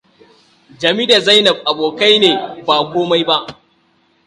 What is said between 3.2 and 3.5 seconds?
ba.